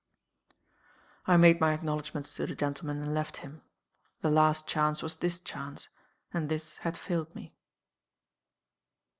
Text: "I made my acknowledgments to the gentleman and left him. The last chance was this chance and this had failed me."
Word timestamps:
"I 1.27 1.37
made 1.37 1.61
my 1.61 1.73
acknowledgments 1.75 2.33
to 2.33 2.47
the 2.47 2.55
gentleman 2.55 3.03
and 3.03 3.13
left 3.13 3.37
him. 3.45 3.61
The 4.21 4.31
last 4.31 4.65
chance 4.65 5.03
was 5.03 5.17
this 5.17 5.39
chance 5.39 5.89
and 6.33 6.49
this 6.49 6.77
had 6.77 6.97
failed 6.97 7.35
me." 7.35 7.53